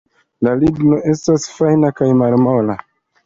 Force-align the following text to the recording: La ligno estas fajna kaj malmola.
La 0.45 0.53
ligno 0.61 0.97
estas 1.11 1.45
fajna 1.57 1.93
kaj 2.01 2.09
malmola. 2.25 2.79